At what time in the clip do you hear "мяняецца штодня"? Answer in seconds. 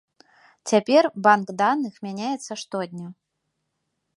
2.07-3.07